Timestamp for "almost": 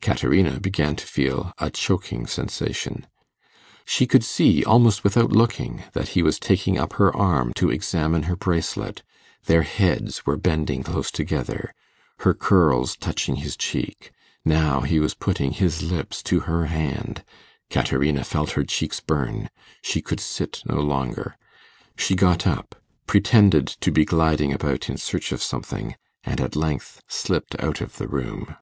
4.64-5.04